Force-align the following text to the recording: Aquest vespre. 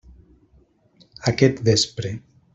Aquest 1.33 1.63
vespre. 1.69 2.17